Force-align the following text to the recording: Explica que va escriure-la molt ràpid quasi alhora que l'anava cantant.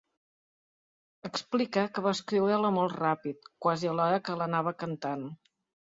Explica 1.29 1.83
que 1.97 2.03
va 2.07 2.13
escriure-la 2.19 2.73
molt 2.79 2.97
ràpid 3.03 3.53
quasi 3.67 3.93
alhora 3.93 4.25
que 4.29 4.39
l'anava 4.41 4.75
cantant. 4.85 5.29